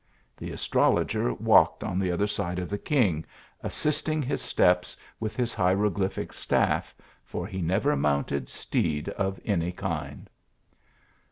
The 0.35 0.49
astrologer 0.49 1.31
walk 1.31 1.77
ed 1.81 1.85
on 1.85 1.99
the 1.99 2.09
other 2.11 2.25
side 2.25 2.57
of 2.57 2.71
the 2.71 2.79
king, 2.79 3.23
assisting 3.61 4.23
his 4.23 4.41
steps 4.41 4.97
v/ith 5.19 5.35
his 5.35 5.53
hieroglyphic 5.53 6.33
staff, 6.33 6.95
for 7.23 7.45
he 7.45 7.61
never 7.61 7.95
mounted 7.95 8.49
steed 8.49 9.09
of 9.09 9.39
any 9.45 9.71
kind. 9.71 10.27